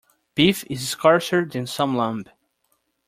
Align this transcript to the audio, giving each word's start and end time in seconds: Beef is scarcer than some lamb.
Beef 0.33 0.63
is 0.67 0.89
scarcer 0.89 1.45
than 1.45 1.67
some 1.67 1.95
lamb. 1.95 2.25